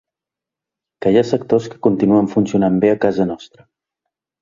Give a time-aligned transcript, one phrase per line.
[1.03, 3.71] Que hi ha sectors que continuen funcionant bé a casa nostra.